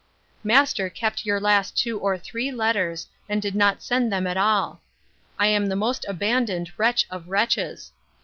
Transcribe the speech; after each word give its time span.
—Master 0.43 0.89
kept 0.89 1.27
your 1.27 1.39
last 1.39 1.77
two 1.77 1.99
or 1.99 2.17
three 2.17 2.51
letters, 2.51 3.05
and 3.29 3.39
did 3.39 3.53
not 3.53 3.83
send 3.83 4.11
them 4.11 4.25
at 4.25 4.35
all. 4.35 4.81
I 5.37 5.45
am 5.45 5.67
the 5.67 5.75
most 5.75 6.07
abandoned 6.09 6.71
wretch 6.75 7.05
of 7.11 7.29
wretches. 7.29 7.91